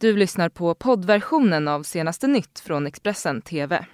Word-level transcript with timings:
Du 0.00 0.16
lyssnar 0.16 0.48
på 0.48 0.74
poddversionen 0.74 1.68
av 1.68 1.82
senaste 1.82 2.26
nytt 2.26 2.60
från 2.60 2.86
Expressen 2.86 3.42
TV. 3.42 3.86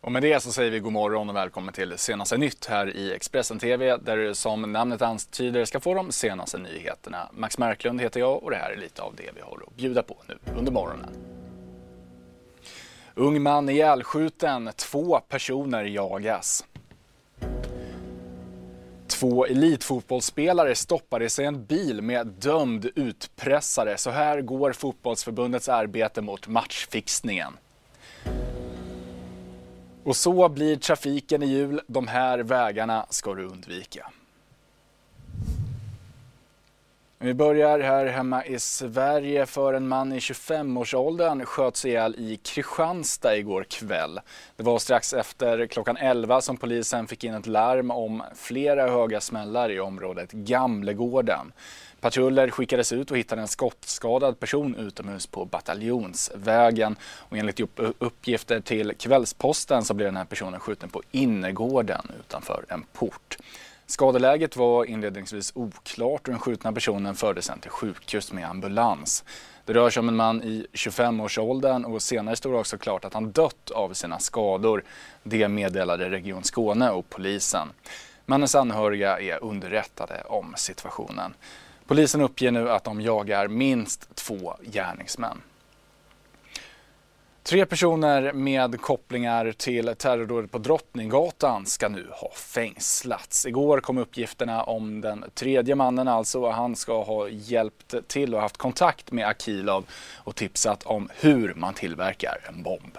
Och 0.00 0.12
med 0.12 0.22
det 0.22 0.42
så 0.42 0.52
säger 0.52 0.70
vi 0.70 0.80
god 0.80 0.92
morgon 0.92 1.30
och 1.30 1.36
välkommen 1.36 1.74
till 1.74 1.98
senaste 1.98 2.36
nytt 2.36 2.66
här 2.66 2.96
i 2.96 3.12
Expressen 3.14 3.58
TV 3.58 3.96
där 3.96 4.16
du 4.16 4.34
som 4.34 4.72
namnet 4.72 5.02
antyder 5.02 5.64
ska 5.64 5.80
få 5.80 5.94
de 5.94 6.12
senaste 6.12 6.58
nyheterna. 6.58 7.30
Max 7.32 7.58
Marklund 7.58 8.00
heter 8.00 8.20
jag 8.20 8.42
och 8.42 8.50
det 8.50 8.56
här 8.56 8.70
är 8.70 8.76
lite 8.76 9.02
av 9.02 9.14
det 9.16 9.30
vi 9.34 9.40
har 9.40 9.62
att 9.66 9.76
bjuda 9.76 10.02
på 10.02 10.16
nu 10.28 10.38
under 10.56 10.72
morgonen. 10.72 11.25
Ung 13.18 13.42
man 13.42 13.68
ihjälskjuten, 13.68 14.70
två 14.76 15.20
personer 15.20 15.84
jagas. 15.84 16.64
Två 19.06 19.46
elitfotbollsspelare 19.46 20.74
stoppades 20.74 21.38
i 21.38 21.44
en 21.44 21.64
bil 21.64 22.02
med 22.02 22.26
dömd 22.26 22.90
utpressare. 22.94 23.98
Så 23.98 24.10
här 24.10 24.40
går 24.40 24.72
fotbollsförbundets 24.72 25.68
arbete 25.68 26.22
mot 26.22 26.48
matchfixningen. 26.48 27.52
Och 30.04 30.16
så 30.16 30.48
blir 30.48 30.76
trafiken 30.76 31.42
i 31.42 31.46
jul. 31.46 31.80
De 31.86 32.08
här 32.08 32.38
vägarna 32.38 33.06
ska 33.10 33.34
du 33.34 33.44
undvika. 33.44 34.10
Vi 37.18 37.34
börjar 37.34 37.80
här 37.80 38.06
hemma 38.06 38.44
i 38.44 38.58
Sverige 38.58 39.46
för 39.46 39.74
en 39.74 39.88
man 39.88 40.12
i 40.12 40.18
25-årsåldern 40.18 41.44
sköts 41.44 41.84
ihjäl 41.84 42.14
i 42.18 42.36
Kristianstad 42.36 43.36
igår 43.36 43.64
kväll. 43.64 44.20
Det 44.56 44.62
var 44.62 44.78
strax 44.78 45.12
efter 45.12 45.66
klockan 45.66 45.96
11 45.96 46.40
som 46.40 46.56
polisen 46.56 47.06
fick 47.06 47.24
in 47.24 47.34
ett 47.34 47.46
larm 47.46 47.90
om 47.90 48.22
flera 48.34 48.90
höga 48.90 49.20
smällar 49.20 49.70
i 49.70 49.80
området 49.80 50.32
Gamlegården. 50.32 51.52
Patruller 52.00 52.50
skickades 52.50 52.92
ut 52.92 53.10
och 53.10 53.18
hittade 53.18 53.40
en 53.42 53.48
skottskadad 53.48 54.40
person 54.40 54.74
utomhus 54.74 55.26
på 55.26 55.44
Bataljonsvägen. 55.44 56.96
Och 57.02 57.36
enligt 57.36 57.60
uppgifter 57.98 58.60
till 58.60 58.92
Kvällsposten 58.98 59.84
så 59.84 59.94
blev 59.94 60.08
den 60.08 60.16
här 60.16 60.24
personen 60.24 60.60
skjuten 60.60 60.88
på 60.88 61.02
innergården 61.10 62.12
utanför 62.20 62.64
en 62.68 62.84
port. 62.92 63.36
Skadeläget 63.88 64.56
var 64.56 64.84
inledningsvis 64.84 65.52
oklart 65.54 66.20
och 66.28 66.32
den 66.32 66.38
skjutna 66.38 66.72
personen 66.72 67.14
fördes 67.14 67.44
sen 67.44 67.60
till 67.60 67.70
sjukhus 67.70 68.32
med 68.32 68.50
ambulans. 68.50 69.24
Det 69.64 69.72
rör 69.72 69.90
sig 69.90 70.00
om 70.00 70.08
en 70.08 70.16
man 70.16 70.42
i 70.42 70.66
25-årsåldern 70.72 71.84
och 71.84 72.02
senare 72.02 72.36
stod 72.36 72.52
det 72.52 72.58
också 72.58 72.78
klart 72.78 73.04
att 73.04 73.14
han 73.14 73.32
dött 73.32 73.70
av 73.70 73.92
sina 73.92 74.18
skador. 74.18 74.84
Det 75.22 75.48
meddelade 75.48 76.10
Region 76.10 76.44
Skåne 76.44 76.90
och 76.90 77.08
polisen. 77.08 77.68
Mannens 78.24 78.54
anhöriga 78.54 79.20
är 79.20 79.44
underrättade 79.44 80.22
om 80.26 80.54
situationen. 80.56 81.34
Polisen 81.86 82.20
uppger 82.20 82.50
nu 82.50 82.70
att 82.70 82.84
de 82.84 83.00
jagar 83.00 83.48
minst 83.48 84.14
två 84.14 84.56
gärningsmän. 84.62 85.42
Tre 87.46 87.66
personer 87.66 88.32
med 88.32 88.80
kopplingar 88.80 89.52
till 89.52 89.94
terrordådet 89.98 90.50
på 90.50 90.58
Drottninggatan 90.58 91.66
ska 91.66 91.88
nu 91.88 92.06
ha 92.10 92.30
fängslats. 92.34 93.46
Igår 93.46 93.80
kom 93.80 93.98
uppgifterna 93.98 94.62
om 94.62 95.00
den 95.00 95.24
tredje 95.34 95.74
mannen 95.74 96.08
alltså. 96.08 96.50
Han 96.50 96.76
ska 96.76 97.02
ha 97.02 97.28
hjälpt 97.28 97.94
till 98.08 98.34
och 98.34 98.40
haft 98.40 98.56
kontakt 98.56 99.12
med 99.12 99.26
Akilov 99.26 99.84
och 100.16 100.36
tipsat 100.36 100.82
om 100.82 101.08
hur 101.20 101.54
man 101.54 101.74
tillverkar 101.74 102.38
en 102.48 102.62
bomb. 102.62 102.98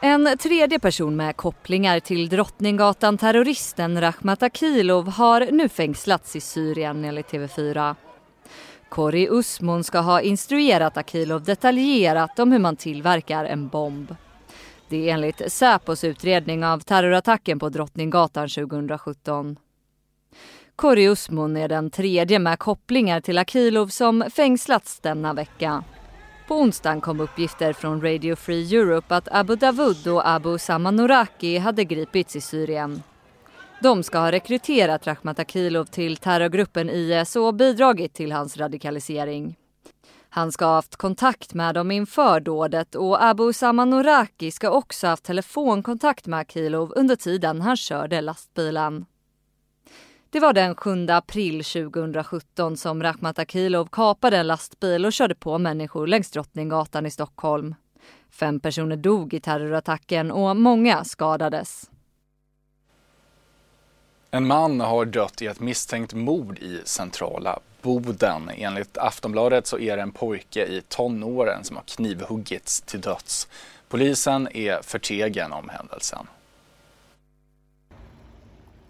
En 0.00 0.38
tredje 0.38 0.78
person 0.78 1.16
med 1.16 1.36
kopplingar 1.36 2.00
till 2.00 2.28
Drottninggatan-terroristen 2.28 4.00
Rakhmat 4.00 4.42
Akilov 4.42 5.08
har 5.08 5.48
nu 5.52 5.68
fängslats 5.68 6.36
i 6.36 6.40
Syrien 6.40 7.04
enligt 7.04 7.32
TV4. 7.32 7.94
Kori 8.92 9.28
Usmon 9.30 9.84
ska 9.84 9.98
ha 9.98 10.20
instruerat 10.20 10.96
Akilov 10.96 11.42
detaljerat 11.42 12.38
om 12.38 12.52
hur 12.52 12.58
man 12.58 12.76
tillverkar 12.76 13.44
en 13.44 13.68
bomb. 13.68 14.16
Det 14.88 15.08
är 15.08 15.14
enligt 15.14 15.52
Säpos 15.52 16.04
utredning 16.04 16.64
av 16.64 16.78
terrorattacken 16.78 17.58
på 17.58 17.68
Drottninggatan 17.68 18.48
2017. 18.48 19.56
Kori 20.76 21.08
Usmon 21.08 21.56
är 21.56 21.68
den 21.68 21.90
tredje 21.90 22.38
med 22.38 22.58
kopplingar 22.58 23.20
till 23.20 23.38
Akilov 23.38 23.88
som 23.88 24.24
fängslats 24.34 25.00
denna 25.00 25.34
vecka. 25.34 25.84
På 26.48 26.54
onsdagen 26.54 27.00
kom 27.00 27.20
uppgifter 27.20 27.72
från 27.72 28.02
Radio 28.02 28.36
Free 28.36 28.76
Europe 28.76 29.16
att 29.16 29.28
Abu 29.32 29.56
Davud 29.56 30.06
och 30.06 30.28
Abu 30.28 30.58
Samanuraki 30.58 31.58
hade 31.58 31.84
gripits 31.84 32.36
i 32.36 32.40
Syrien. 32.40 33.02
De 33.82 34.02
ska 34.02 34.18
ha 34.18 34.32
rekryterat 34.32 35.06
Rakhmat 35.06 35.38
Akilov 35.38 35.84
till 35.84 36.16
terrorgruppen 36.16 36.90
IS 36.90 37.36
och 37.36 37.54
bidragit 37.54 38.14
till 38.14 38.32
hans 38.32 38.56
radikalisering. 38.56 39.56
Han 40.28 40.52
ska 40.52 40.64
ha 40.64 40.74
haft 40.74 40.96
kontakt 40.96 41.54
med 41.54 41.74
dem 41.74 41.90
inför 41.90 42.40
dådet 42.40 42.94
och 42.94 43.24
Abu 43.24 43.52
Samanuraki 43.52 44.50
ska 44.50 44.70
också 44.70 45.06
ha 45.06 45.12
haft 45.12 45.24
telefonkontakt 45.24 46.26
med 46.26 46.40
Akilov 46.40 46.92
under 46.96 47.16
tiden 47.16 47.60
han 47.60 47.76
körde 47.76 48.20
lastbilen. 48.20 49.04
Det 50.30 50.40
var 50.40 50.52
den 50.52 50.74
7 50.74 51.06
april 51.08 51.64
2017 51.64 52.76
som 52.76 53.02
Rakhmat 53.02 53.38
Akilov 53.38 53.86
kapade 53.86 54.36
en 54.36 54.46
lastbil 54.46 55.06
och 55.06 55.12
körde 55.12 55.34
på 55.34 55.58
människor 55.58 56.06
längs 56.06 56.30
Drottninggatan 56.30 57.06
i 57.06 57.10
Stockholm. 57.10 57.74
Fem 58.30 58.60
personer 58.60 58.96
dog 58.96 59.34
i 59.34 59.40
terrorattacken 59.40 60.30
och 60.30 60.56
många 60.56 61.04
skadades. 61.04 61.91
En 64.34 64.46
man 64.46 64.80
har 64.80 65.04
dött 65.04 65.42
i 65.42 65.46
ett 65.46 65.60
misstänkt 65.60 66.14
mord 66.14 66.58
i 66.58 66.80
centrala 66.84 67.58
Boden. 67.82 68.50
Enligt 68.56 68.98
Aftonbladet 68.98 69.66
så 69.66 69.78
är 69.78 69.96
det 69.96 70.02
en 70.02 70.12
pojke 70.12 70.66
i 70.66 70.82
tonåren 70.88 71.64
som 71.64 71.76
har 71.76 71.82
knivhuggits 71.82 72.80
till 72.80 73.00
döds. 73.00 73.48
Polisen 73.88 74.48
är 74.54 74.82
förtegen 74.82 75.52
om 75.52 75.68
händelsen. 75.68 76.26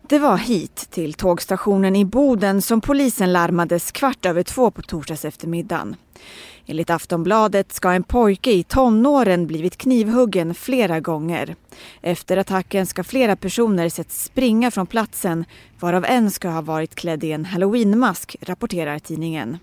Det 0.08 0.18
var 0.18 0.36
hit 0.36 0.86
till 0.90 1.14
tågstationen 1.14 1.96
i 1.96 2.04
Boden 2.04 2.62
som 2.62 2.80
polisen 2.80 3.32
larmades 3.32 3.92
kvart 3.92 4.26
över 4.26 4.42
två 4.42 4.70
på 4.70 4.82
torsdags 4.82 5.24
eftermiddagen. 5.24 5.96
Enligt 6.66 6.90
Aftonbladet 6.90 7.72
ska 7.72 7.90
en 7.92 8.02
pojke 8.02 8.52
i 8.52 8.62
tonåren 8.62 9.46
blivit 9.46 9.76
knivhuggen 9.76 10.54
flera 10.54 11.00
gånger. 11.00 11.56
Efter 12.00 12.36
attacken 12.36 12.86
ska 12.86 13.04
flera 13.04 13.36
personer 13.36 13.88
sett 13.88 14.12
springa 14.12 14.70
från 14.70 14.86
platsen 14.86 15.44
varav 15.80 16.04
en 16.04 16.30
ska 16.30 16.48
ha 16.48 16.60
varit 16.60 16.94
klädd 16.94 17.24
i 17.24 17.32
en 17.32 17.44
halloweenmask, 17.44 18.36
rapporterar 18.40 18.98
tidningen. 18.98 19.58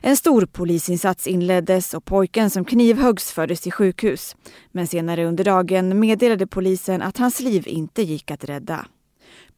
En 0.00 0.16
stor 0.16 0.46
polisinsats 0.46 1.26
inleddes 1.26 1.94
och 1.94 2.04
pojken 2.04 2.50
som 2.50 2.64
knivhuggs 2.64 3.32
fördes 3.32 3.60
till 3.60 3.72
sjukhus. 3.72 4.36
Men 4.72 4.86
senare 4.86 5.24
under 5.26 5.44
dagen 5.44 6.00
meddelade 6.00 6.46
polisen 6.46 7.02
att 7.02 7.18
hans 7.18 7.40
liv 7.40 7.68
inte 7.68 8.02
gick 8.02 8.30
att 8.30 8.44
rädda. 8.44 8.86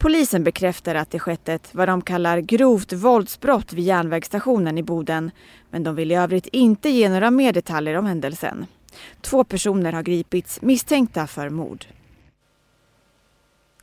Polisen 0.02 0.44
bekräftar 0.44 0.94
att 0.94 1.10
det 1.10 1.18
skett 1.18 1.48
ett 1.48 1.68
vad 1.74 1.88
de 1.88 2.02
kallar 2.02 2.38
grovt 2.38 2.92
våldsbrott 2.92 3.72
vid 3.72 3.84
järnvägsstationen 3.84 4.78
i 4.78 4.82
Boden. 4.82 5.30
Men 5.70 5.82
de 5.82 5.94
vill 5.94 6.12
i 6.12 6.14
övrigt 6.14 6.46
inte 6.46 6.88
ge 6.88 7.08
några 7.08 7.30
mer 7.30 7.52
detaljer 7.52 7.96
om 7.96 8.06
händelsen. 8.06 8.66
Två 9.20 9.44
personer 9.44 9.92
har 9.92 10.02
gripits 10.02 10.62
misstänkta 10.62 11.26
för 11.26 11.48
mord. 11.48 11.84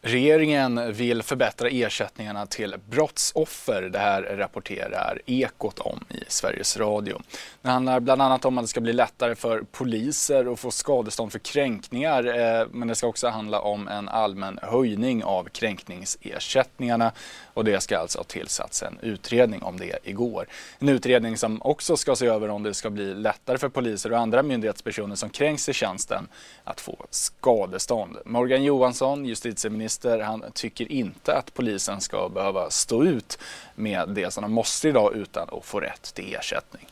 Regeringen 0.10 0.94
vill 0.94 1.24
förbättra 1.24 1.70
ersättningarna 1.70 2.46
till 2.46 2.76
brottsoffer. 2.90 3.82
Det 3.82 4.00
här 4.00 4.22
rapporterar 4.22 5.22
Ekot 5.26 5.80
om 5.80 6.04
i 6.10 6.24
Sveriges 6.28 6.78
Radio. 6.78 7.22
Det 7.62 7.70
handlar 7.70 8.00
bland 8.00 8.22
annat 8.22 8.46
om 8.46 8.58
att 8.58 8.64
det 8.64 8.68
ska 8.68 8.82
bli 8.82 8.94
lättare 8.94 9.36
för 9.36 9.62
poliser 9.72 10.54
att 10.54 10.60
få 10.60 10.72
skadestånd 10.72 11.32
för 11.32 11.40
kränkningar. 11.40 12.24
Eh, 12.24 12.68
men 12.72 12.88
det 12.88 12.96
ska 12.96 13.08
också 13.08 13.28
handla 13.28 13.60
om 13.60 13.88
en 13.88 14.10
allmän 14.10 14.60
höjning 14.62 15.24
av 15.24 15.44
kränkningsersättningarna. 15.44 17.12
Och 17.54 17.66
det 17.66 17.82
ska 17.82 17.98
alltså 17.98 18.20
ha 18.20 18.24
tillsatts 18.24 18.84
en 18.84 19.00
utredning 19.02 19.64
om 19.64 19.78
det 19.78 20.00
igår. 20.04 20.48
En 20.80 20.90
utredning 20.90 21.38
som 21.38 21.62
också 21.62 21.98
ska 21.98 22.16
se 22.16 22.26
över 22.26 22.50
om 22.50 22.64
det 22.64 22.74
ska 22.74 22.90
bli 22.90 23.14
lättare 23.14 23.58
för 23.58 23.70
poliser 23.70 24.12
och 24.12 24.20
andra 24.20 24.44
myndighetspersoner 24.44 25.16
som 25.16 25.30
kränks 25.30 25.70
i 25.70 25.74
tjänsten 25.74 26.28
att 26.64 26.82
få 26.82 27.06
skadestånd. 27.10 28.18
Morgan 28.26 28.64
Johansson, 28.64 29.26
justitieminister 29.26 29.99
minister, 30.04 30.20
han 30.20 30.52
tycker 30.54 30.92
inte 30.92 31.36
att 31.36 31.54
polisen 31.54 32.02
ska 32.02 32.30
behöva 32.30 32.70
stå 32.70 33.04
ut 33.04 33.40
med 33.76 34.10
det 34.10 34.32
som 34.32 34.42
de 34.42 34.52
måste 34.52 34.90
idag 34.90 35.16
utan 35.16 35.50
att 35.52 35.66
få 35.66 35.80
rätt 35.80 36.14
till 36.14 36.36
ersättning. 36.36 36.88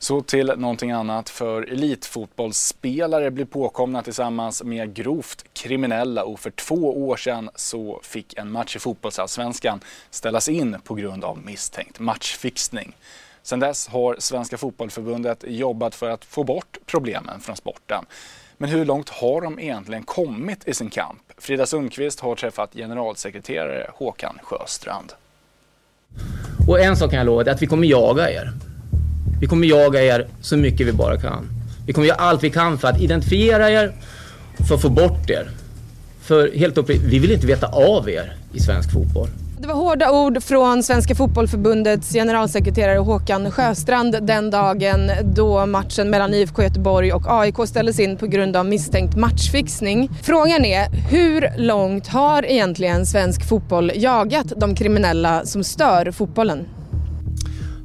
Så 0.00 0.22
till 0.22 0.46
någonting 0.56 0.90
annat, 0.90 1.30
för 1.30 1.62
elitfotbollsspelare 1.62 3.30
blir 3.30 3.44
påkomna 3.44 4.02
tillsammans 4.02 4.62
med 4.62 4.94
grovt 4.94 5.44
kriminella 5.52 6.24
och 6.24 6.40
för 6.40 6.50
två 6.50 7.08
år 7.08 7.16
sedan 7.16 7.50
så 7.54 8.00
fick 8.02 8.38
en 8.38 8.52
match 8.52 8.76
i 8.76 8.78
fotbollsallsvenskan 8.78 9.80
ställas 10.10 10.48
in 10.48 10.76
på 10.84 10.94
grund 10.94 11.24
av 11.24 11.38
misstänkt 11.38 12.00
matchfixning. 12.00 12.96
Sedan 13.42 13.60
dess 13.60 13.88
har 13.88 14.16
Svenska 14.18 14.56
Fotbollförbundet 14.56 15.44
jobbat 15.46 15.94
för 15.94 16.10
att 16.10 16.24
få 16.24 16.44
bort 16.44 16.78
problemen 16.86 17.40
från 17.40 17.56
sporten. 17.56 18.04
Men 18.60 18.70
hur 18.70 18.84
långt 18.84 19.08
har 19.08 19.40
de 19.40 19.58
egentligen 19.58 20.02
kommit 20.02 20.68
i 20.68 20.74
sin 20.74 20.90
kamp? 20.90 21.22
Frida 21.38 21.66
Sundqvist 21.66 22.20
har 22.20 22.36
träffat 22.36 22.70
generalsekreterare 22.74 23.90
Håkan 23.94 24.38
Sjöstrand. 24.42 25.12
Och 26.68 26.80
en 26.80 26.96
sak 26.96 27.10
kan 27.10 27.18
jag 27.18 27.26
lova, 27.26 27.42
är 27.42 27.48
att 27.48 27.62
vi 27.62 27.66
kommer 27.66 27.86
jaga 27.86 28.30
er. 28.30 28.52
Vi 29.40 29.46
kommer 29.46 29.66
jaga 29.66 30.02
er 30.02 30.28
så 30.40 30.56
mycket 30.56 30.86
vi 30.86 30.92
bara 30.92 31.20
kan. 31.20 31.48
Vi 31.86 31.92
kommer 31.92 32.08
göra 32.08 32.18
allt 32.18 32.42
vi 32.42 32.50
kan 32.50 32.78
för 32.78 32.88
att 32.88 33.00
identifiera 33.00 33.70
er, 33.70 33.92
för 34.68 34.74
att 34.74 34.82
få 34.82 34.88
bort 34.88 35.30
er. 35.30 35.50
För 36.20 36.52
helt 36.52 36.78
uppriktigt, 36.78 37.12
vi 37.12 37.18
vill 37.18 37.32
inte 37.32 37.46
veta 37.46 37.66
av 37.66 38.10
er 38.10 38.36
i 38.52 38.60
svensk 38.60 38.92
fotboll. 38.92 39.28
Det 39.60 39.68
var 39.68 39.74
hårda 39.74 40.10
ord 40.10 40.42
från 40.42 40.82
Svenska 40.82 41.14
fotbollförbundets 41.14 42.12
generalsekreterare 42.12 42.98
Håkan 42.98 43.50
Sjöstrand 43.50 44.16
den 44.22 44.50
dagen 44.50 45.10
då 45.34 45.66
matchen 45.66 46.10
mellan 46.10 46.34
IFK 46.34 46.62
Göteborg 46.62 47.12
och 47.12 47.22
AIK 47.26 47.56
ställdes 47.66 48.00
in 48.00 48.16
på 48.16 48.26
grund 48.26 48.56
av 48.56 48.66
misstänkt 48.66 49.16
matchfixning. 49.16 50.10
Frågan 50.22 50.64
är, 50.64 50.88
hur 50.90 51.48
långt 51.56 52.06
har 52.06 52.46
egentligen 52.46 53.06
svensk 53.06 53.48
fotboll 53.48 53.92
jagat 53.94 54.52
de 54.56 54.74
kriminella 54.74 55.44
som 55.44 55.64
stör 55.64 56.10
fotbollen? 56.10 56.68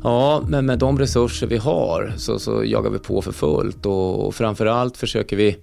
Ja, 0.03 0.43
men 0.47 0.65
med 0.65 0.79
de 0.79 0.99
resurser 0.99 1.47
vi 1.47 1.57
har 1.57 2.13
så, 2.17 2.39
så 2.39 2.63
jagar 2.65 2.89
vi 2.89 2.99
på 2.99 3.21
för 3.21 3.31
fullt 3.31 3.85
och 3.85 4.35
framförallt 4.35 4.97
försöker 4.97 5.35
vi 5.35 5.57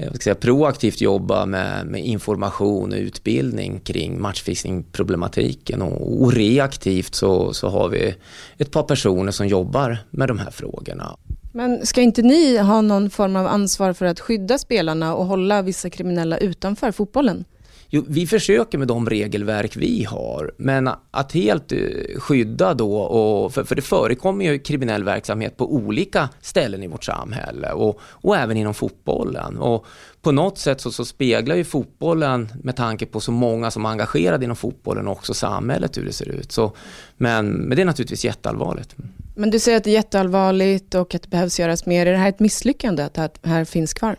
Eh, 0.00 0.06
jag 0.06 0.14
ska 0.14 0.24
säga, 0.24 0.34
proaktivt 0.34 1.00
jobba 1.00 1.46
med, 1.46 1.86
med 1.86 2.04
information 2.04 2.92
och 2.92 2.98
utbildning 2.98 3.80
kring 3.80 4.20
matchfixningsproblematiken. 4.20 5.82
och, 5.82 6.22
och 6.22 6.32
reaktivt 6.32 7.14
så, 7.14 7.52
så 7.52 7.68
har 7.68 7.88
vi 7.88 8.14
ett 8.58 8.70
par 8.70 8.82
personer 8.82 9.32
som 9.32 9.48
jobbar 9.48 9.98
med 10.10 10.28
de 10.28 10.38
här 10.38 10.50
frågorna. 10.50 11.16
Men 11.52 11.86
ska 11.86 12.00
inte 12.00 12.22
ni 12.22 12.58
ha 12.58 12.80
någon 12.80 13.10
form 13.10 13.36
av 13.36 13.46
ansvar 13.46 13.92
för 13.92 14.06
att 14.06 14.20
skydda 14.20 14.58
spelarna 14.58 15.14
och 15.14 15.26
hålla 15.26 15.62
vissa 15.62 15.90
kriminella 15.90 16.38
utanför 16.38 16.92
fotbollen? 16.92 17.44
Jo, 17.92 18.04
vi 18.08 18.26
försöker 18.26 18.78
med 18.78 18.88
de 18.88 19.10
regelverk 19.10 19.76
vi 19.76 20.04
har, 20.04 20.52
men 20.56 20.90
att 21.10 21.32
helt 21.32 21.72
eh, 21.72 21.78
skydda 22.18 22.74
då, 22.74 22.96
och, 22.96 23.54
för, 23.54 23.64
för 23.64 23.74
det 23.74 23.82
förekommer 23.82 24.44
ju 24.44 24.58
kriminell 24.58 25.04
verksamhet 25.04 25.56
på 25.56 25.74
olika 25.74 26.28
ställen 26.40 26.82
i 26.82 26.86
vårt 26.86 27.04
samhälle 27.04 27.72
och, 27.72 28.00
och 28.02 28.36
även 28.36 28.56
inom 28.56 28.74
fotbollen. 28.74 29.58
Och 29.58 29.86
på 30.22 30.32
något 30.32 30.58
sätt 30.58 30.80
så, 30.80 30.90
så, 30.90 31.04
speglar 31.04 31.56
ju 31.56 31.64
fotbollen, 31.64 32.48
med 32.62 32.76
tanke 32.76 33.06
på 33.06 33.20
så 33.20 33.32
många 33.32 33.70
som 33.70 33.84
är 33.84 33.88
engagerade 33.88 34.44
inom 34.44 34.56
fotbollen, 34.56 35.08
också 35.08 35.34
samhället 35.34 35.98
hur 35.98 36.04
det 36.04 36.12
ser 36.12 36.28
ut. 36.28 36.52
Så, 36.52 36.72
men, 37.16 37.50
men 37.52 37.76
det 37.76 37.82
är 37.82 37.86
naturligtvis 37.86 38.24
jätteallvarligt. 38.24 38.96
Men 39.34 39.50
du 39.50 39.58
säger 39.58 39.78
att 39.78 39.84
det 39.84 39.90
är 39.90 39.94
jätteallvarligt 39.94 40.94
och 40.94 41.14
att 41.14 41.22
det 41.22 41.28
behövs 41.28 41.60
göras 41.60 41.86
mer. 41.86 42.06
Är 42.06 42.12
det 42.12 42.18
här 42.18 42.28
ett 42.28 42.40
misslyckande 42.40 43.02
att 43.02 43.14
det 43.14 43.48
här 43.48 43.64
finns 43.64 43.94
kvar? 43.94 44.16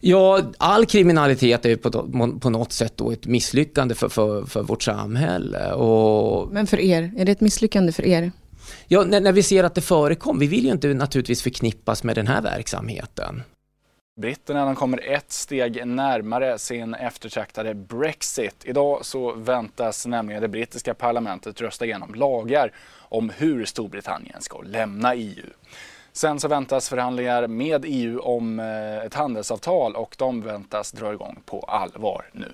Ja, 0.00 0.40
all 0.58 0.86
kriminalitet 0.86 1.66
är 1.66 1.76
på, 1.76 1.90
på 2.40 2.50
något 2.50 2.72
sätt 2.72 2.96
då 2.96 3.10
ett 3.10 3.26
misslyckande 3.26 3.94
för, 3.94 4.08
för, 4.08 4.44
för 4.44 4.62
vårt 4.62 4.82
samhälle. 4.82 5.72
Och... 5.72 6.52
Men 6.52 6.66
för 6.66 6.80
er, 6.80 7.12
är 7.16 7.24
det 7.24 7.32
ett 7.32 7.40
misslyckande 7.40 7.92
för 7.92 8.06
er? 8.06 8.32
Ja, 8.88 9.04
när, 9.04 9.20
när 9.20 9.32
vi 9.32 9.42
ser 9.42 9.64
att 9.64 9.74
det 9.74 9.80
förekommer, 9.80 10.40
vi 10.40 10.46
vill 10.46 10.64
ju 10.64 10.70
inte 10.72 10.94
naturligtvis 10.94 11.42
förknippas 11.42 12.04
med 12.04 12.16
den 12.16 12.26
här 12.26 12.42
verksamheten. 12.42 13.42
Britterna 14.20 14.64
de 14.64 14.74
kommer 14.74 15.08
ett 15.08 15.32
steg 15.32 15.86
närmare 15.86 16.58
sin 16.58 16.94
eftertraktade 16.94 17.74
Brexit. 17.74 18.64
Idag 18.64 19.04
så 19.04 19.32
väntas 19.34 20.06
nämligen 20.06 20.42
det 20.42 20.48
brittiska 20.48 20.94
parlamentet 20.94 21.60
rösta 21.60 21.84
igenom 21.84 22.14
lagar 22.14 22.72
om 22.98 23.32
hur 23.36 23.64
Storbritannien 23.64 24.40
ska 24.40 24.62
lämna 24.62 25.14
EU. 25.14 25.46
Sen 26.12 26.40
så 26.40 26.48
väntas 26.48 26.88
förhandlingar 26.88 27.46
med 27.46 27.84
EU 27.86 28.20
om 28.20 28.60
eh, 28.60 29.04
ett 29.04 29.14
handelsavtal 29.14 29.96
och 29.96 30.14
de 30.18 30.42
väntas 30.42 30.92
dra 30.92 31.12
igång 31.12 31.42
på 31.44 31.60
allvar 31.60 32.30
nu. 32.32 32.52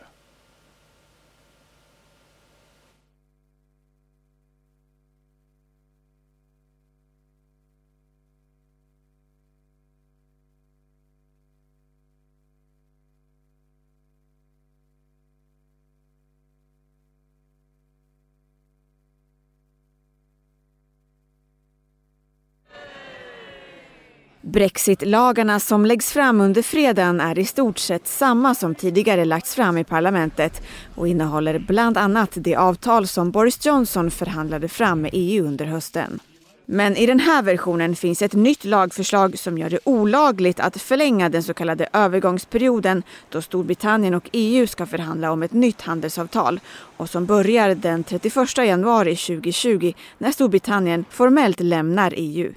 Brexitlagarna 24.52 25.60
som 25.60 25.86
läggs 25.86 26.12
fram 26.12 26.40
under 26.40 26.62
fredagen 26.62 27.20
är 27.20 27.38
i 27.38 27.44
stort 27.44 27.78
sett 27.78 28.06
samma 28.06 28.54
som 28.54 28.74
tidigare 28.74 29.24
lagts 29.24 29.54
fram 29.54 29.78
i 29.78 29.84
parlamentet 29.84 30.62
och 30.94 31.08
innehåller 31.08 31.58
bland 31.58 31.98
annat 31.98 32.30
det 32.34 32.56
avtal 32.56 33.06
som 33.06 33.30
Boris 33.30 33.66
Johnson 33.66 34.10
förhandlade 34.10 34.68
fram 34.68 35.00
med 35.00 35.10
EU 35.12 35.46
under 35.46 35.64
hösten. 35.64 36.20
Men 36.66 36.96
i 36.96 37.06
den 37.06 37.20
här 37.20 37.42
versionen 37.42 37.96
finns 37.96 38.22
ett 38.22 38.32
nytt 38.32 38.64
lagförslag 38.64 39.38
som 39.38 39.58
gör 39.58 39.70
det 39.70 39.78
olagligt 39.84 40.60
att 40.60 40.82
förlänga 40.82 41.28
den 41.28 41.42
så 41.42 41.54
kallade 41.54 41.88
övergångsperioden 41.92 43.02
då 43.30 43.42
Storbritannien 43.42 44.14
och 44.14 44.30
EU 44.32 44.66
ska 44.66 44.86
förhandla 44.86 45.32
om 45.32 45.42
ett 45.42 45.52
nytt 45.52 45.82
handelsavtal 45.82 46.60
och 46.96 47.10
som 47.10 47.26
börjar 47.26 47.74
den 47.74 48.04
31 48.04 48.58
januari 48.58 49.16
2020 49.16 49.92
när 50.18 50.32
Storbritannien 50.32 51.04
formellt 51.10 51.60
lämnar 51.60 52.14
EU. 52.16 52.52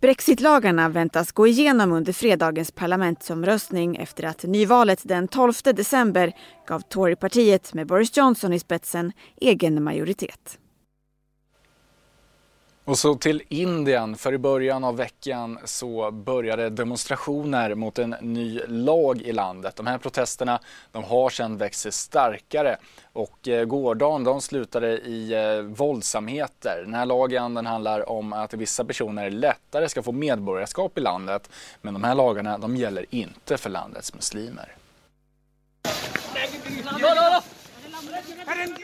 Brexitlagarna 0.00 0.88
väntas 0.88 1.32
gå 1.32 1.46
igenom 1.46 1.92
under 1.92 2.12
fredagens 2.12 2.70
parlamentsomröstning 2.72 3.96
efter 3.96 4.24
att 4.24 4.42
nyvalet 4.42 5.00
den 5.02 5.28
12 5.28 5.52
december 5.64 6.32
gav 6.66 6.80
Torypartiet 6.80 7.74
med 7.74 7.86
Boris 7.86 8.16
Johnson 8.16 8.52
i 8.52 8.58
spetsen 8.58 9.12
egen 9.40 9.82
majoritet. 9.82 10.59
Och 12.90 12.98
så 12.98 13.14
till 13.14 13.42
Indien, 13.48 14.16
för 14.16 14.32
i 14.32 14.38
början 14.38 14.84
av 14.84 14.96
veckan 14.96 15.58
så 15.64 16.10
började 16.10 16.70
demonstrationer 16.70 17.74
mot 17.74 17.98
en 17.98 18.16
ny 18.20 18.60
lag 18.66 19.22
i 19.22 19.32
landet. 19.32 19.76
De 19.76 19.86
här 19.86 19.98
protesterna 19.98 20.60
de 20.92 21.04
har 21.04 21.30
sedan 21.30 21.56
växt 21.56 21.80
sig 21.80 21.92
starkare 21.92 22.76
och 23.12 23.48
eh, 23.48 23.64
gårdagen 23.64 24.24
de 24.24 24.40
slutade 24.40 24.98
i 24.98 25.32
eh, 25.32 25.62
våldsamheter. 25.62 26.82
Den 26.84 26.94
här 26.94 27.06
lagen 27.06 27.54
den 27.54 27.66
handlar 27.66 28.08
om 28.08 28.32
att 28.32 28.54
vissa 28.54 28.84
personer 28.84 29.30
lättare 29.30 29.88
ska 29.88 30.02
få 30.02 30.12
medborgarskap 30.12 30.98
i 30.98 31.00
landet 31.00 31.50
men 31.82 31.94
de 31.94 32.04
här 32.04 32.14
lagarna 32.14 32.58
de 32.58 32.76
gäller 32.76 33.06
inte 33.10 33.58
för 33.58 33.70
landets 33.70 34.14
muslimer. 34.14 34.76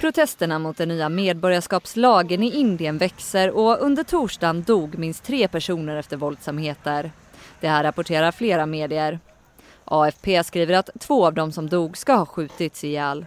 Protesterna 0.00 0.58
mot 0.58 0.76
den 0.76 0.88
nya 0.88 1.08
medborgarskapslagen 1.08 2.42
i 2.42 2.56
Indien 2.56 2.98
växer 2.98 3.50
och 3.50 3.80
under 3.80 4.02
torsdagen 4.04 4.62
dog 4.62 4.98
minst 4.98 5.24
tre 5.24 5.48
personer 5.48 5.96
efter 5.96 6.16
våldsamheter. 6.16 7.12
Det 7.60 7.68
här 7.68 7.82
rapporterar 7.84 8.32
flera 8.32 8.66
medier. 8.66 9.18
AFP 9.84 10.44
skriver 10.44 10.74
att 10.74 10.90
två 11.00 11.26
av 11.26 11.34
dem 11.34 11.52
som 11.52 11.68
dog 11.68 11.96
ska 11.96 12.14
ha 12.14 12.26
skjutits 12.26 12.84
ihjäl. 12.84 13.26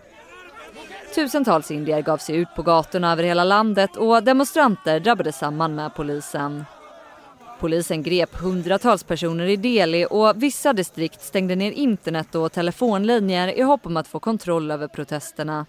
Tusentals 1.16 1.72
indier 1.72 2.02
gav 2.02 2.18
sig 2.18 2.36
ut 2.36 2.48
på 2.56 2.64
gatorna 2.64 3.12
över 3.12 3.24
hela 3.24 3.44
landet 3.44 3.96
och 3.96 4.24
demonstranter 4.24 5.00
drabbades 5.00 5.38
samman 5.38 5.76
med 5.76 5.96
polisen. 5.96 6.66
Polisen 7.60 8.04
grep 8.04 8.36
hundratals 8.36 9.04
personer 9.04 9.46
i 9.46 9.56
Delhi 9.56 10.08
och 10.10 10.44
vissa 10.44 10.74
distrikt 10.74 11.22
stängde 11.22 11.56
ner 11.56 11.72
internet 11.72 12.36
och 12.36 12.52
telefonlinjer 12.52 13.58
i 13.58 13.62
hopp 13.62 13.86
om 13.86 13.98
att 13.98 14.08
få 14.08 14.20
kontroll 14.20 14.72
över 14.72 14.88
protesterna. 14.88 15.66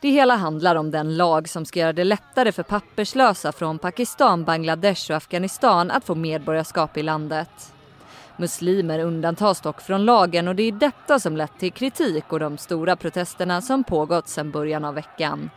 Det 0.00 0.10
hela 0.10 0.36
handlar 0.36 0.76
om 0.76 0.90
den 0.90 1.16
lag 1.16 1.48
som 1.48 1.64
ska 1.64 1.80
göra 1.80 1.92
det 1.92 2.04
lättare 2.04 2.52
för 2.52 2.62
papperslösa 2.62 3.52
från 3.52 3.78
Pakistan, 3.78 4.44
Bangladesh 4.44 5.10
och 5.10 5.16
Afghanistan 5.16 5.90
att 5.90 6.04
få 6.04 6.14
medborgarskap 6.14 6.96
i 6.96 7.02
landet. 7.02 7.72
Muslimer 8.36 8.98
undantas 8.98 9.60
dock 9.60 9.80
från 9.80 10.04
lagen 10.04 10.48
och 10.48 10.54
det 10.54 10.62
är 10.62 10.72
detta 10.72 11.20
som 11.20 11.36
lett 11.36 11.58
till 11.58 11.72
kritik 11.72 12.24
och 12.32 12.40
de 12.40 12.58
stora 12.58 12.96
protesterna 12.96 13.60
som 13.62 13.84
pågått 13.84 14.28
sedan 14.28 14.50
början 14.50 14.84
av 14.84 14.94
veckan. 14.94 15.50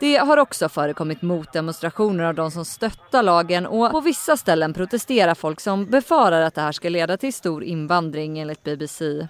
Det 0.00 0.16
har 0.16 0.36
också 0.36 0.68
förekommit 0.68 1.22
motdemonstrationer 1.22 2.24
av 2.24 2.34
de 2.34 2.50
som 2.50 2.64
stöttar 2.64 3.22
lagen 3.22 3.66
och 3.66 3.90
på 3.90 4.00
vissa 4.00 4.36
ställen 4.36 4.74
protesterar 4.74 5.34
folk 5.34 5.60
som 5.60 5.86
befarar 5.86 6.40
att 6.40 6.54
det 6.54 6.60
här 6.60 6.72
ska 6.72 6.88
leda 6.88 7.16
till 7.16 7.34
stor 7.34 7.64
invandring 7.64 8.38
enligt 8.38 8.62
BBC. 8.62 9.28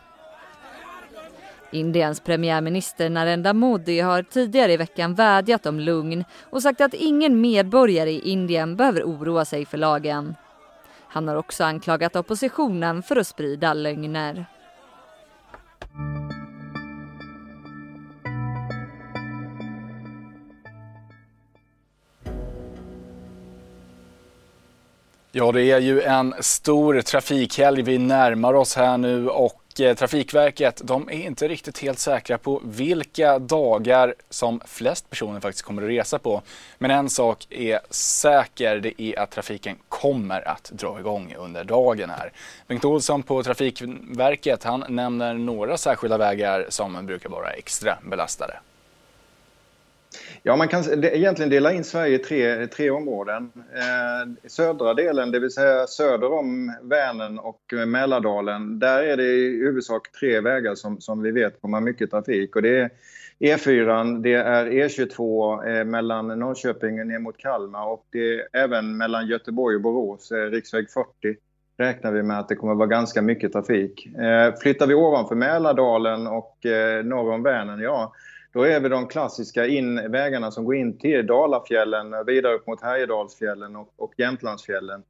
Indiens 1.75 2.21
premiärminister 2.21 3.11
Narendra 3.11 3.52
Modi 3.52 4.00
har 4.00 4.23
tidigare 4.23 4.73
i 4.73 4.76
veckan 4.76 5.14
vädjat 5.14 5.66
om 5.66 5.81
lugn 5.81 6.25
och 6.50 6.62
sagt 6.62 6.81
att 6.81 6.95
ingen 6.95 7.40
medborgare 7.40 8.11
i 8.11 8.31
Indien 8.31 8.76
behöver 8.76 9.02
oroa 9.02 9.45
sig 9.45 9.66
för 9.66 9.78
lagen. 9.78 10.35
Han 11.09 11.28
har 11.28 11.37
också 11.37 11.64
anklagat 11.64 12.16
oppositionen 12.16 13.02
för 13.02 13.16
att 13.16 13.26
sprida 13.26 13.75
lögner. 13.75 14.47
Ja, 25.37 25.52
det 25.52 25.62
är 25.62 25.78
ju 25.78 26.02
en 26.02 26.35
stor 26.40 27.00
trafikhelg 27.00 27.83
vi 27.83 27.99
närmar 27.99 28.54
oss 28.54 28.76
här 28.76 28.99
nu 28.99 29.28
och 29.28 29.63
Eh, 29.81 29.95
Trafikverket 29.95 30.81
de 30.85 31.09
är 31.09 31.12
inte 31.12 31.49
riktigt 31.49 31.78
helt 31.78 31.99
säkra 31.99 32.38
på 32.38 32.62
vilka 32.64 33.38
dagar 33.38 34.14
som 34.31 34.61
flest 34.66 35.11
personer 35.11 35.40
faktiskt 35.40 35.64
kommer 35.64 35.83
att 35.83 35.88
resa 35.88 36.19
på. 36.19 36.43
Men 36.78 36.90
en 36.90 37.11
sak 37.11 37.47
är 37.50 37.81
säker, 37.90 38.76
det 38.76 39.02
är 39.02 39.19
att 39.19 39.31
trafiken 39.31 39.76
kommer 39.88 40.49
att 40.49 40.71
dra 40.75 41.00
igång 41.00 41.35
under 41.38 41.64
dagen 41.64 42.11
här. 42.11 42.33
Bengt 42.66 42.85
Olsson 42.85 43.23
på 43.23 43.43
Trafikverket 43.43 44.64
han 44.64 44.85
nämner 44.88 45.35
några 45.35 45.76
särskilda 45.76 46.19
vägar 46.19 46.66
som 46.69 47.07
brukar 47.07 47.28
vara 47.28 47.50
extra 47.50 47.99
belastade. 48.11 48.54
Ja, 50.42 50.56
man 50.56 50.68
kan 50.68 51.04
egentligen 51.04 51.50
dela 51.50 51.73
in 51.73 51.85
Sverige 51.85 52.14
i 52.14 52.18
tre, 52.18 52.66
tre 52.66 52.90
områden. 52.90 53.52
Eh, 53.75 54.49
södra 54.49 54.94
delen, 54.94 55.30
det 55.30 55.40
vill 55.40 55.50
säga 55.50 55.87
söder 55.87 56.33
om 56.33 56.76
Vänern 56.83 57.38
och 57.38 57.73
Mälardalen, 57.87 58.78
där 58.78 59.02
är 59.02 59.16
det 59.16 59.25
i 59.25 59.59
huvudsak 59.59 60.12
tre 60.21 60.40
vägar 60.40 60.75
som, 60.75 61.00
som 61.00 61.23
vi 61.23 61.30
vet 61.30 61.61
kommer 61.61 61.80
mycket 61.80 62.11
trafik. 62.11 62.56
Och 62.56 62.62
det 62.62 62.78
är 62.78 62.90
E4, 63.40 64.23
det 64.23 64.35
är 64.35 64.66
E22 64.66 65.78
eh, 65.78 65.85
mellan 65.85 66.38
Norrköping 66.38 67.09
ner 67.09 67.18
mot 67.18 67.38
Kalmar 67.38 67.87
och 67.87 68.06
det 68.12 68.35
är 68.35 68.42
även 68.52 68.97
mellan 68.97 69.26
Göteborg 69.26 69.76
och 69.76 69.83
Borås, 69.83 70.30
eh, 70.30 70.50
riksväg 70.50 70.90
40 70.90 71.37
räknar 71.76 72.12
vi 72.12 72.23
med 72.23 72.38
att 72.38 72.49
det 72.49 72.56
kommer 72.56 72.75
vara 72.75 72.87
ganska 72.87 73.23
mycket 73.23 73.52
trafik. 73.52 74.06
Eh, 74.06 74.54
flyttar 74.62 74.87
vi 74.87 74.94
ovanför 74.94 75.35
Mälardalen 75.35 76.26
och 76.26 76.66
eh, 76.66 77.04
norr 77.04 77.33
om 77.33 77.42
Vänern, 77.42 77.80
ja 77.80 78.12
då 78.54 78.62
är 78.62 78.80
vi 78.80 78.88
de 78.88 79.08
klassiska 79.08 79.66
invägarna 79.66 80.50
som 80.50 80.64
går 80.64 80.75
in 80.76 80.99
till 80.99 81.26
Dalafjällen, 81.26 82.26
vidare 82.26 82.54
upp 82.54 82.66
mot 82.66 82.82
Härjedalsfjällen 82.82 83.76
och, 83.76 83.92
och 83.96 84.14
Jämtlandsfjällen. 84.16 85.02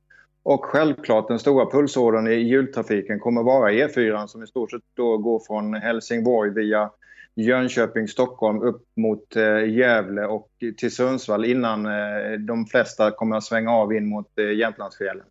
Och 0.42 0.64
självklart 0.64 1.28
den 1.28 1.38
stora 1.38 1.70
pulsådern 1.70 2.26
i 2.26 2.34
jultrafiken 2.34 3.20
kommer 3.20 3.42
vara 3.42 3.70
E4 3.70 4.26
som 4.26 4.42
i 4.42 4.46
stort 4.46 4.70
sett 4.70 4.82
då 4.96 5.18
går 5.18 5.42
från 5.46 5.74
Helsingborg 5.74 6.50
via 6.50 6.90
Jönköping, 7.34 8.08
Stockholm 8.08 8.62
upp 8.62 8.82
mot 8.96 9.36
eh, 9.36 9.68
Gävle 9.68 10.26
och 10.26 10.48
till 10.78 10.94
Sundsvall 10.94 11.44
innan 11.44 11.86
eh, 11.86 12.38
de 12.38 12.66
flesta 12.66 13.10
kommer 13.10 13.36
att 13.36 13.44
svänga 13.44 13.70
av 13.70 13.92
in 13.92 14.08
mot 14.08 14.38
eh, 14.38 14.52
Jämtlandsfjällen. 14.52 15.26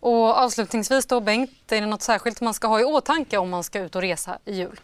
Och 0.00 0.38
avslutningsvis 0.38 1.06
då 1.06 1.20
Bengt, 1.20 1.72
är 1.72 1.80
det 1.80 1.86
något 1.86 2.02
särskilt 2.02 2.40
man 2.40 2.54
ska 2.54 2.68
ha 2.68 2.80
i 2.80 2.84
åtanke 2.84 3.38
om 3.38 3.50
man 3.50 3.64
ska 3.64 3.80
ut 3.80 3.96
och 3.96 4.02
resa 4.02 4.38
i 4.44 4.52
jul? 4.52 4.80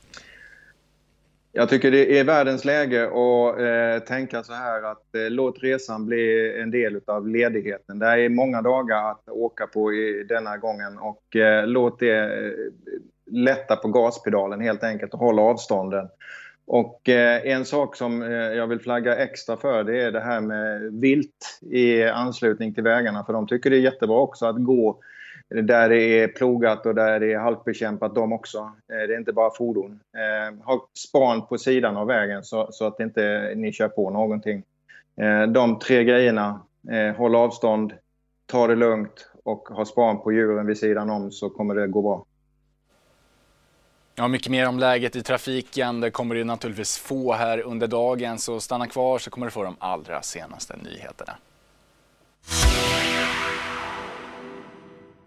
Jag 1.56 1.68
tycker 1.68 1.90
det 1.90 2.18
är 2.18 2.25
världens 2.25 2.64
läge 2.64 3.04
att 3.04 3.61
eh, 3.61 4.06
tänka 4.06 4.42
så 4.42 4.52
här 4.52 4.82
att 4.82 5.14
eh, 5.14 5.30
låt 5.30 5.62
resan 5.62 6.06
bli 6.06 6.54
en 6.61 6.70
del 6.70 7.00
av 7.06 7.28
ledigheten. 7.28 7.99
Det 7.99 8.06
är 8.06 8.28
många 8.28 8.62
dagar 8.62 9.11
att 9.11 9.28
åka 9.28 9.66
på 9.66 9.92
i 9.92 10.25
denna 10.28 10.56
gången 10.56 10.99
och 10.99 11.37
eh, 11.37 11.66
låt 11.66 11.99
det 11.99 12.18
eh, 12.18 12.52
lätta 13.30 13.76
på 13.76 13.88
gaspedalen 13.88 14.61
helt 14.61 14.84
enkelt 14.84 15.14
och 15.14 15.20
hålla 15.20 15.42
avstånden. 15.42 16.08
Och 16.66 17.08
eh, 17.08 17.46
en 17.46 17.64
sak 17.64 17.96
som 17.96 18.23
eh, 18.23 18.30
jag 18.32 18.66
vill 18.66 18.80
flagga 18.80 19.16
extra 19.16 19.56
för 19.56 19.84
det 19.84 20.02
är 20.02 20.12
det 20.12 20.20
här 20.20 20.40
med 20.40 20.92
vilt 20.92 21.61
i 21.70 22.04
anslutning 22.04 22.75
till 22.75 22.84
vägarna 22.84 23.25
för 23.25 23.32
de 23.32 23.46
tycker 23.46 23.70
det 23.70 23.76
är 23.76 23.80
jättebra 23.80 24.18
också 24.18 24.46
att 24.46 24.64
gå 24.64 24.99
där 25.48 25.88
det 25.88 26.22
är 26.22 26.28
plogat 26.28 26.86
och 26.86 26.94
där 26.94 27.20
det 27.20 27.32
är 27.32 27.38
halkbekämpat 27.38 28.14
de 28.14 28.32
också. 28.32 28.58
Eh, 28.58 29.08
det 29.08 29.14
är 29.14 29.18
inte 29.18 29.32
bara 29.32 29.50
fordon. 29.50 30.00
Eh, 30.16 30.64
ha 30.64 30.88
span 31.08 31.46
på 31.46 31.58
sidan 31.58 31.96
av 31.96 32.06
vägen 32.06 32.44
så, 32.44 32.68
så 32.70 32.86
att 32.86 33.00
inte 33.00 33.52
ni 33.56 33.72
kör 33.72 33.88
på 33.88 34.10
någonting. 34.10 34.62
Eh, 35.16 35.42
de 35.42 35.78
tre 35.78 36.04
grejerna, 36.04 36.60
håll 37.16 37.34
avstånd, 37.34 37.92
ta 38.46 38.66
det 38.66 38.74
lugnt 38.74 39.30
och 39.44 39.68
ha 39.68 39.84
span 39.84 40.20
på 40.20 40.32
djuren 40.32 40.66
vid 40.66 40.78
sidan 40.78 41.10
om 41.10 41.32
så 41.32 41.50
kommer 41.50 41.74
det 41.74 41.86
gå 41.86 42.02
bra. 42.02 42.24
Ja, 44.14 44.28
mycket 44.28 44.52
mer 44.52 44.68
om 44.68 44.78
läget 44.78 45.16
i 45.16 45.22
trafiken 45.22 46.00
det 46.00 46.10
kommer 46.10 46.34
du 46.34 46.44
naturligtvis 46.44 46.98
få 46.98 47.32
här 47.32 47.60
under 47.60 47.86
dagen 47.86 48.38
så 48.38 48.60
stanna 48.60 48.86
kvar 48.86 49.18
så 49.18 49.30
kommer 49.30 49.46
du 49.46 49.50
få 49.50 49.62
de 49.62 49.76
allra 49.78 50.22
senaste 50.22 50.76
nyheterna. 50.76 51.36